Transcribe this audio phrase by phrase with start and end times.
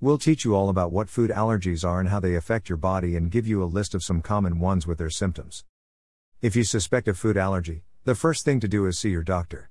[0.00, 3.16] We'll teach you all about what food allergies are and how they affect your body
[3.16, 5.64] and give you a list of some common ones with their symptoms.
[6.40, 9.70] If you suspect a food allergy, the first thing to do is see your doctor.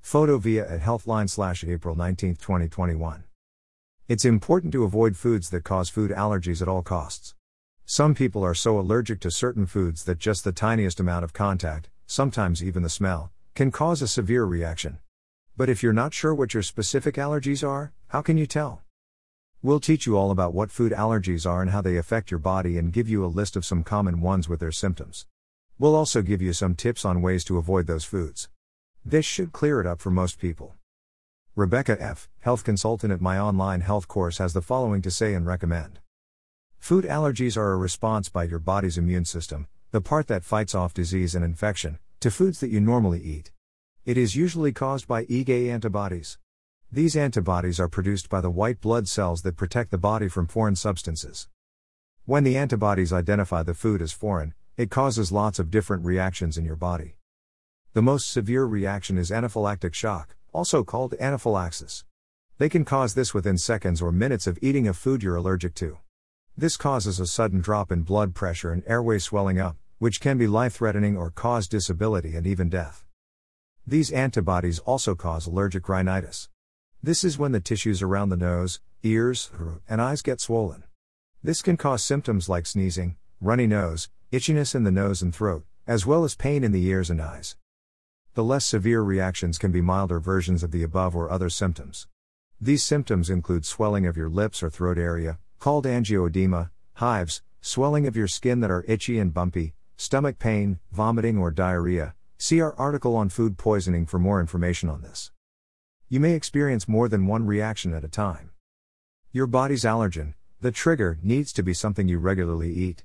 [0.00, 3.22] Photo via at Healthline slash April 19, 2021.
[4.08, 7.36] It's important to avoid foods that cause food allergies at all costs.
[7.86, 11.88] Some people are so allergic to certain foods that just the tiniest amount of contact,
[12.04, 14.98] sometimes even the smell, can cause a severe reaction.
[15.56, 18.82] But if you're not sure what your specific allergies are, how can you tell?
[19.60, 22.78] We'll teach you all about what food allergies are and how they affect your body
[22.78, 25.26] and give you a list of some common ones with their symptoms.
[25.80, 28.48] We'll also give you some tips on ways to avoid those foods.
[29.04, 30.76] This should clear it up for most people.
[31.56, 35.44] Rebecca F., health consultant at my online health course, has the following to say and
[35.44, 35.98] recommend.
[36.78, 40.94] Food allergies are a response by your body's immune system, the part that fights off
[40.94, 43.50] disease and infection, to foods that you normally eat.
[44.04, 46.38] It is usually caused by IgA antibodies.
[46.90, 50.74] These antibodies are produced by the white blood cells that protect the body from foreign
[50.74, 51.46] substances.
[52.24, 56.64] When the antibodies identify the food as foreign, it causes lots of different reactions in
[56.64, 57.16] your body.
[57.92, 62.06] The most severe reaction is anaphylactic shock, also called anaphylaxis.
[62.56, 65.98] They can cause this within seconds or minutes of eating a food you're allergic to.
[66.56, 70.46] This causes a sudden drop in blood pressure and airway swelling up, which can be
[70.46, 73.04] life threatening or cause disability and even death.
[73.86, 76.48] These antibodies also cause allergic rhinitis.
[77.00, 79.52] This is when the tissues around the nose, ears,
[79.88, 80.82] and eyes get swollen.
[81.44, 86.04] This can cause symptoms like sneezing, runny nose, itchiness in the nose and throat, as
[86.04, 87.56] well as pain in the ears and eyes.
[88.34, 92.08] The less severe reactions can be milder versions of the above or other symptoms.
[92.60, 98.16] These symptoms include swelling of your lips or throat area, called angioedema, hives, swelling of
[98.16, 102.16] your skin that are itchy and bumpy, stomach pain, vomiting, or diarrhea.
[102.38, 105.30] See our article on food poisoning for more information on this.
[106.10, 108.52] You may experience more than one reaction at a time.
[109.30, 113.04] Your body's allergen, the trigger, needs to be something you regularly eat.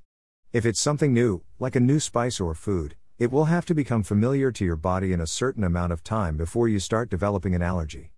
[0.54, 4.04] If it's something new, like a new spice or food, it will have to become
[4.04, 7.60] familiar to your body in a certain amount of time before you start developing an
[7.60, 8.12] allergy.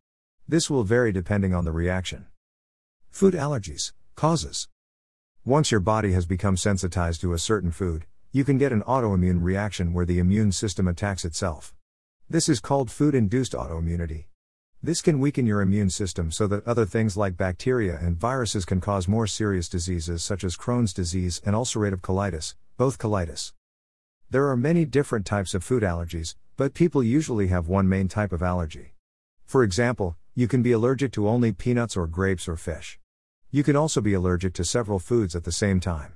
[0.47, 2.27] This will vary depending on the reaction.
[3.11, 4.69] Food allergies, causes.
[5.45, 9.43] Once your body has become sensitized to a certain food, you can get an autoimmune
[9.43, 11.75] reaction where the immune system attacks itself.
[12.31, 14.27] This is called food induced autoimmunity.
[14.83, 18.81] This can weaken your immune system so that other things like bacteria and viruses can
[18.81, 23.53] cause more serious diseases such as Crohn's disease and ulcerative colitis, both colitis.
[24.31, 28.33] There are many different types of food allergies, but people usually have one main type
[28.33, 28.95] of allergy.
[29.45, 32.99] For example, you can be allergic to only peanuts or grapes or fish.
[33.51, 36.13] You can also be allergic to several foods at the same time.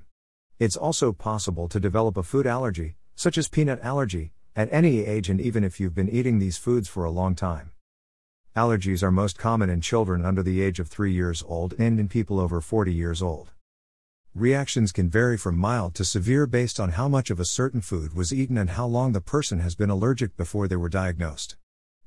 [0.59, 5.29] It's also possible to develop a food allergy, such as peanut allergy, at any age
[5.29, 7.71] and even if you've been eating these foods for a long time.
[8.53, 12.09] Allergies are most common in children under the age of 3 years old and in
[12.09, 13.51] people over 40 years old.
[14.35, 18.13] Reactions can vary from mild to severe based on how much of a certain food
[18.13, 21.55] was eaten and how long the person has been allergic before they were diagnosed.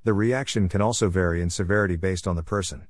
[0.04, 2.88] The reaction can also vary in severity based on the person.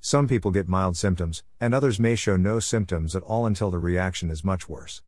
[0.00, 3.78] Some people get mild symptoms, and others may show no symptoms at all until the
[3.78, 5.02] reaction is much worse.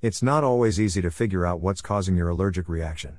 [0.00, 3.18] It's not always easy to figure out what's causing your allergic reaction.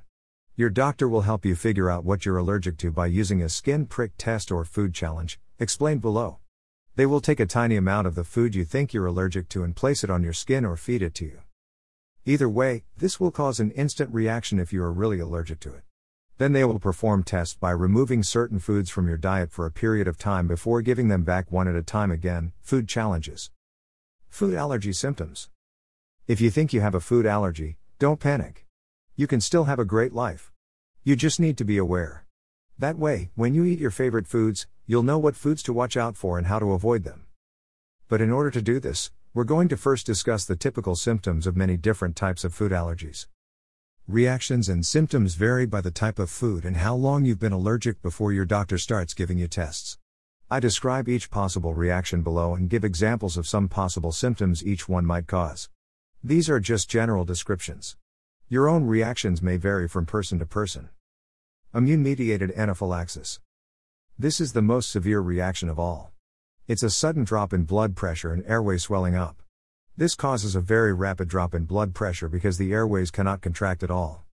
[0.58, 3.86] Your doctor will help you figure out what you're allergic to by using a skin
[3.86, 6.38] prick test or food challenge, explained below.
[6.96, 9.76] They will take a tiny amount of the food you think you're allergic to and
[9.76, 11.42] place it on your skin or feed it to you.
[12.26, 15.84] Either way, this will cause an instant reaction if you are really allergic to it.
[16.38, 20.08] Then they will perform tests by removing certain foods from your diet for a period
[20.08, 22.50] of time before giving them back one at a time again.
[22.62, 23.52] Food challenges.
[24.28, 25.50] Food allergy symptoms.
[26.26, 28.64] If you think you have a food allergy, don't panic.
[29.18, 30.52] You can still have a great life.
[31.02, 32.24] You just need to be aware.
[32.78, 36.16] That way, when you eat your favorite foods, you'll know what foods to watch out
[36.16, 37.26] for and how to avoid them.
[38.06, 41.56] But in order to do this, we're going to first discuss the typical symptoms of
[41.56, 43.26] many different types of food allergies.
[44.06, 48.00] Reactions and symptoms vary by the type of food and how long you've been allergic
[48.00, 49.98] before your doctor starts giving you tests.
[50.48, 55.04] I describe each possible reaction below and give examples of some possible symptoms each one
[55.04, 55.70] might cause.
[56.22, 57.96] These are just general descriptions.
[58.50, 60.88] Your own reactions may vary from person to person.
[61.74, 63.40] Immune mediated anaphylaxis.
[64.18, 66.12] This is the most severe reaction of all.
[66.66, 69.42] It's a sudden drop in blood pressure and airway swelling up.
[69.98, 73.90] This causes a very rapid drop in blood pressure because the airways cannot contract at
[73.90, 74.24] all.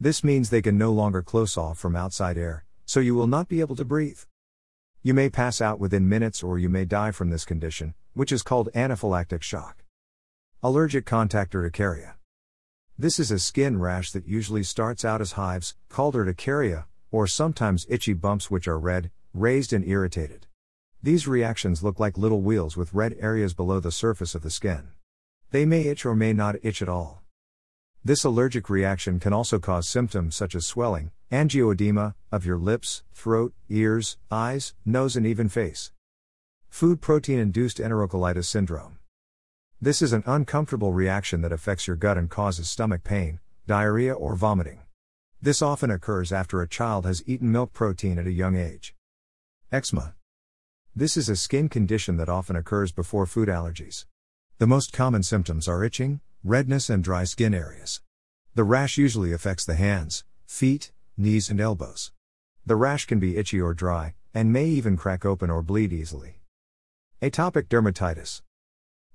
[0.00, 3.48] This means they can no longer close off from outside air, so you will not
[3.48, 4.20] be able to breathe.
[5.02, 8.42] You may pass out within minutes or you may die from this condition, which is
[8.42, 9.84] called anaphylactic shock.
[10.62, 12.17] Allergic contact urticaria.
[13.00, 17.86] This is a skin rash that usually starts out as hives, called urticaria, or sometimes
[17.88, 20.48] itchy bumps which are red, raised, and irritated.
[21.00, 24.88] These reactions look like little wheels with red areas below the surface of the skin.
[25.52, 27.22] They may itch or may not itch at all.
[28.04, 33.54] This allergic reaction can also cause symptoms such as swelling, angioedema, of your lips, throat,
[33.68, 35.92] ears, eyes, nose, and even face.
[36.68, 38.97] Food protein induced enterocolitis syndrome.
[39.80, 43.38] This is an uncomfortable reaction that affects your gut and causes stomach pain,
[43.68, 44.80] diarrhea, or vomiting.
[45.40, 48.96] This often occurs after a child has eaten milk protein at a young age.
[49.70, 50.16] Eczema.
[50.96, 54.04] This is a skin condition that often occurs before food allergies.
[54.58, 58.00] The most common symptoms are itching, redness, and dry skin areas.
[58.56, 62.10] The rash usually affects the hands, feet, knees, and elbows.
[62.66, 66.40] The rash can be itchy or dry, and may even crack open or bleed easily.
[67.22, 68.42] Atopic dermatitis.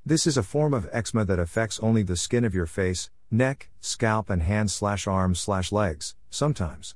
[0.06, 3.70] This is a form of eczema that affects only the skin of your face, neck,
[3.80, 6.96] scalp, and hands slash arms slash legs, sometimes.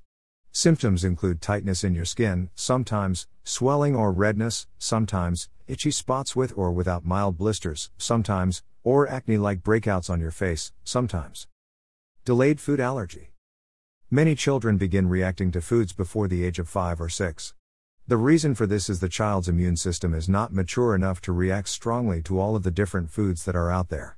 [0.52, 6.74] Symptoms include tightness in your skin, sometimes, swelling or redness, sometimes, itchy spots with or
[6.74, 11.48] without mild blisters, sometimes, or acne like breakouts on your face, sometimes.
[12.26, 13.32] Delayed food allergy.
[14.12, 17.54] Many children begin reacting to foods before the age of 5 or 6.
[18.10, 21.68] The reason for this is the child's immune system is not mature enough to react
[21.68, 24.18] strongly to all of the different foods that are out there.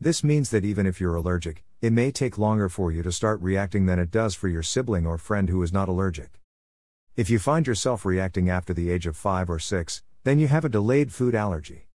[0.00, 3.42] This means that even if you're allergic, it may take longer for you to start
[3.42, 6.40] reacting than it does for your sibling or friend who is not allergic.
[7.14, 10.64] If you find yourself reacting after the age of 5 or 6, then you have
[10.64, 11.88] a delayed food allergy.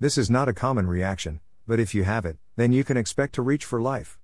[0.00, 3.34] This is not a common reaction, but if you have it, then you can expect
[3.34, 4.18] to reach for life.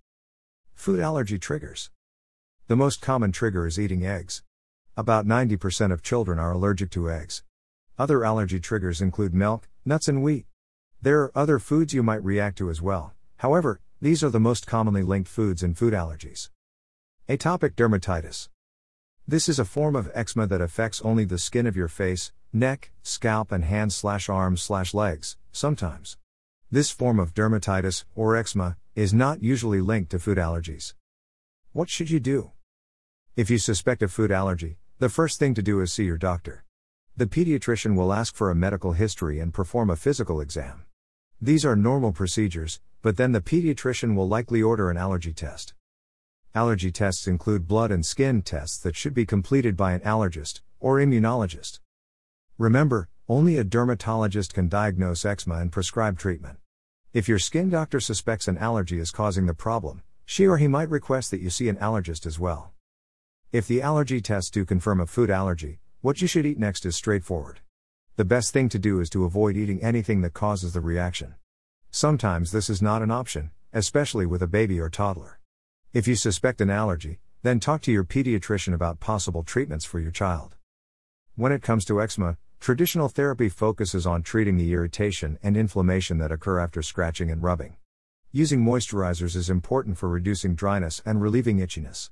[0.75, 1.91] Food allergy triggers.
[2.69, 4.43] The most common trigger is eating eggs.
[4.99, 7.45] About 90% of children are allergic to eggs.
[8.01, 10.47] Other allergy triggers include milk, nuts, and wheat.
[11.01, 14.67] There are other foods you might react to as well, however, these are the most
[14.67, 16.51] commonly linked foods in food allergies.
[17.29, 18.49] Atopic dermatitis.
[19.25, 22.91] This is a form of eczema that affects only the skin of your face, neck,
[23.05, 26.17] scalp, and hands slash arms slash legs, sometimes.
[26.73, 30.95] This form of dermatitis, or eczema, is not usually linked to food allergies.
[31.71, 32.51] What should you do?
[33.37, 36.65] If you suspect a food allergy, the first thing to do is see your doctor.
[37.17, 40.87] The pediatrician will ask for a medical history and perform a physical exam.
[41.41, 45.73] These are normal procedures, but then the pediatrician will likely order an allergy test.
[46.53, 50.97] Allergy tests include blood and skin tests that should be completed by an allergist or
[50.97, 51.79] immunologist.
[52.57, 56.59] Remember, only a dermatologist can diagnose eczema and prescribe treatment.
[57.13, 60.91] If your skin doctor suspects an allergy is causing the problem, she or he might
[60.91, 62.73] request that you see an allergist as well.
[63.51, 66.97] If the allergy tests do confirm a food allergy, what you should eat next is
[66.97, 67.61] straightforward.
[68.17, 71.35] The best thing to do is to avoid eating anything that causes the reaction.
[71.91, 75.41] Sometimes this is not an option, especially with a baby or toddler.
[75.93, 80.11] If you suspect an allergy, then talk to your pediatrician about possible treatments for your
[80.11, 80.57] child.
[81.35, 86.33] When it comes to eczema, Traditional therapy focuses on treating the irritation and inflammation that
[86.33, 87.77] occur after scratching and rubbing.
[88.33, 92.11] Using moisturizers is important for reducing dryness and relieving itchiness.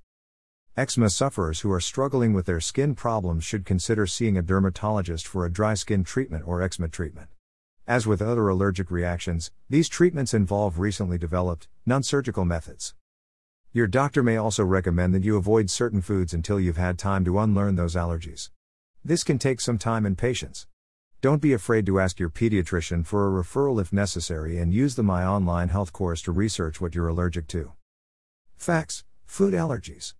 [0.78, 5.46] Eczema sufferers who are struggling with their skin problems should consider seeing a dermatologist for
[5.46, 7.30] a dry skin treatment or eczema treatment.
[7.86, 12.94] As with other allergic reactions, these treatments involve recently developed, non surgical methods.
[13.72, 17.38] Your doctor may also recommend that you avoid certain foods until you've had time to
[17.38, 18.50] unlearn those allergies.
[19.02, 20.66] This can take some time and patience.
[21.22, 25.02] Don't be afraid to ask your pediatrician for a referral if necessary and use the
[25.02, 27.72] My Online Health course to research what you're allergic to.
[28.58, 30.12] Facts Food allergies.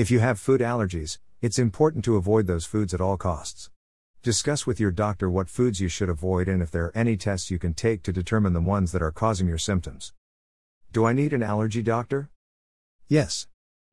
[0.00, 3.68] If you have food allergies, it's important to avoid those foods at all costs.
[4.22, 7.50] Discuss with your doctor what foods you should avoid and if there are any tests
[7.50, 10.14] you can take to determine the ones that are causing your symptoms.
[10.90, 12.30] Do I need an allergy doctor?
[13.08, 13.46] Yes.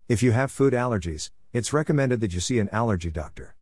[0.07, 3.57] If you have food allergies, it's recommended that you see an allergy doctor.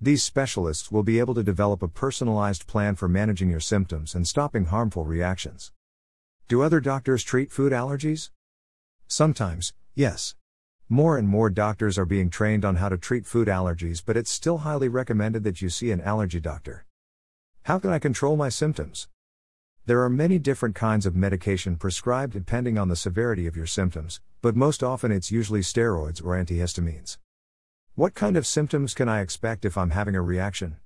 [0.00, 4.24] These specialists will be able to develop a personalized plan for managing your symptoms and
[4.24, 5.72] stopping harmful reactions.
[6.46, 8.30] Do other doctors treat food allergies?
[9.08, 10.36] Sometimes, yes.
[10.90, 14.30] More and more doctors are being trained on how to treat food allergies, but it's
[14.30, 16.86] still highly recommended that you see an allergy doctor.
[17.64, 19.06] How can I control my symptoms?
[19.84, 24.22] There are many different kinds of medication prescribed depending on the severity of your symptoms,
[24.40, 27.18] but most often it's usually steroids or antihistamines.
[27.94, 30.78] What kind of symptoms can I expect if I'm having a reaction?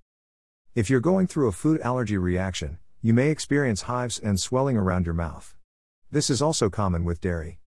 [0.75, 5.07] If you're going through a food allergy reaction, you may experience hives and swelling around
[5.07, 5.55] your mouth.
[6.11, 7.61] This is also common with dairy.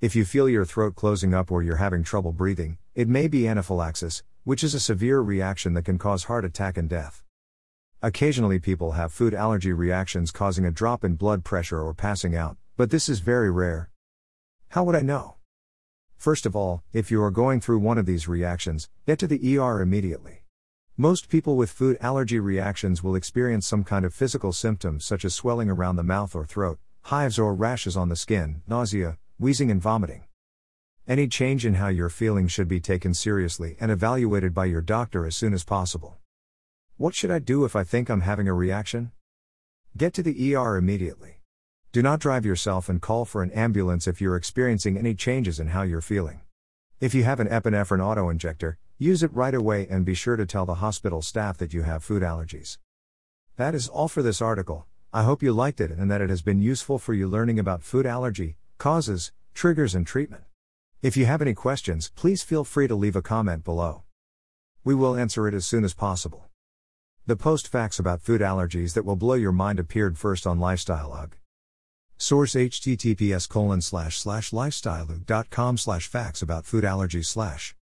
[0.00, 3.46] If you feel your throat closing up or you're having trouble breathing, it may be
[3.46, 7.22] anaphylaxis, which is a severe reaction that can cause heart attack and death.
[8.00, 12.56] Occasionally, people have food allergy reactions causing a drop in blood pressure or passing out,
[12.78, 13.90] but this is very rare.
[14.70, 15.36] How would I know?
[16.16, 19.58] First of all, if you are going through one of these reactions, get to the
[19.58, 20.44] ER immediately.
[20.96, 25.34] Most people with food allergy reactions will experience some kind of physical symptoms such as
[25.34, 29.80] swelling around the mouth or throat, hives or rashes on the skin, nausea, wheezing, and
[29.80, 30.22] vomiting.
[31.08, 35.24] Any change in how you're feeling should be taken seriously and evaluated by your doctor
[35.24, 36.18] as soon as possible.
[36.98, 39.12] What should I do if I think I'm having a reaction?
[39.96, 41.40] Get to the ER immediately.
[41.90, 45.68] Do not drive yourself and call for an ambulance if you're experiencing any changes in
[45.68, 46.42] how you're feeling.
[47.00, 50.66] If you have an epinephrine autoinjector, use it right away and be sure to tell
[50.66, 52.76] the hospital staff that you have food allergies.
[53.56, 54.84] That is all for this article.
[55.14, 57.82] I hope you liked it and that it has been useful for you learning about
[57.82, 60.42] food allergy, causes, triggers, and treatment.
[61.02, 64.04] If you have any questions, please feel free to leave a comment below.
[64.84, 66.48] We will answer it as soon as possible.
[67.26, 71.32] The post facts about food allergies that will blow your mind appeared first on Lifestyleug.
[72.16, 74.18] Source https colon slash
[75.76, 77.74] slash facts about food allergies slash.